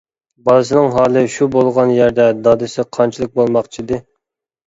[0.47, 4.01] بالىسىنىڭ ھالى شۇ بولغان يەردە دادىسى قانچىلىك بولماقچىدى.